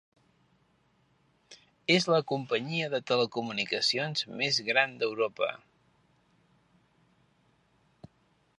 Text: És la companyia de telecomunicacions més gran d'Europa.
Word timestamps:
És 1.95 2.07
la 2.13 2.21
companyia 2.31 2.87
de 2.95 3.01
telecomunicacions 3.11 4.25
més 4.41 4.57
gran 4.71 4.97
d'Europa. 5.03 5.51